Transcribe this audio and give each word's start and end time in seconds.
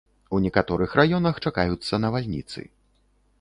У 0.35 0.37
некаторых 0.45 0.95
раёнах 0.99 1.35
чакаюцца 1.49 2.01
навальніцы. 2.07 2.65